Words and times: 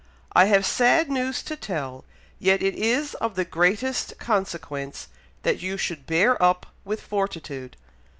I 0.33 0.45
have 0.45 0.65
sad 0.65 1.11
news 1.11 1.43
to 1.43 1.55
tell, 1.55 2.05
yet 2.39 2.63
it 2.63 2.73
is 2.73 3.13
of 3.13 3.35
the 3.35 3.43
very 3.43 3.51
greatest 3.51 4.17
consequence 4.17 5.09
that 5.43 5.61
you 5.61 5.77
should 5.77 6.07
bear 6.07 6.41
up 6.41 6.65
with 6.83 7.01
fortitude. 7.03 7.77